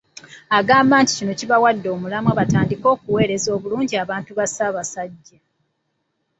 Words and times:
Agamba 0.57 0.95
nti 1.01 1.13
kino 1.17 1.31
kibawadde 1.39 1.87
omulamwa 1.95 2.31
batandike 2.39 2.85
okuweereza 2.95 3.49
obulungi 3.57 3.93
abantu 4.03 4.31
ba 4.37 4.45
Ssaabasajja. 4.49 5.37